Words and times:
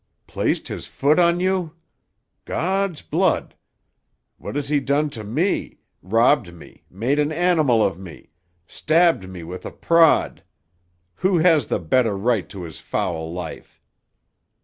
"Placed 0.25 0.67
his 0.67 0.87
foot 0.87 1.19
on 1.19 1.39
you? 1.39 1.75
God's 2.45 3.03
blood! 3.03 3.53
What 4.39 4.55
has 4.55 4.67
he 4.67 4.79
done 4.79 5.11
to 5.11 5.23
me—robbed 5.23 6.55
me, 6.55 6.81
made 6.89 7.19
an 7.19 7.31
animal 7.31 7.85
of 7.85 7.99
me, 7.99 8.31
stabbed 8.65 9.29
me 9.29 9.43
with 9.43 9.63
a 9.63 9.69
prod! 9.69 10.43
Who 11.17 11.37
has 11.37 11.67
the 11.67 11.77
better 11.77 12.17
right 12.17 12.49
to 12.49 12.63
his 12.63 12.79
foul 12.79 13.31
life?" 13.31 13.79